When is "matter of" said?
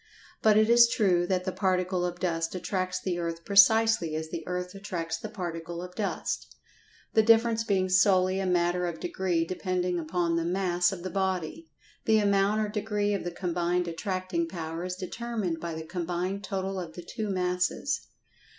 8.47-8.99